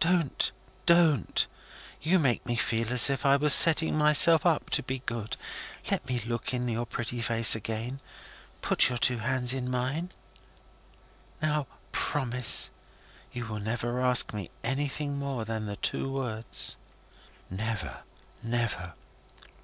[0.00, 0.50] "Don't!
[0.84, 1.46] Don't!
[2.02, 5.36] You make me feel as if I was setting myself up to be good.
[5.92, 8.00] Let me look in your pretty face again.
[8.62, 10.10] Put your two hands in mine.
[11.40, 12.72] Now, promise.
[13.32, 16.76] You will never ask me anything more than the two words?"
[17.48, 17.98] "Never!
[18.42, 18.94] Never!"